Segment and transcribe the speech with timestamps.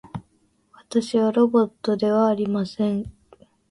[0.73, 3.13] 私はロボットではありません